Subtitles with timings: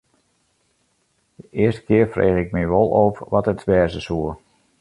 [1.35, 4.31] De earste kear frege ik my wol ôf wat it wêze soe.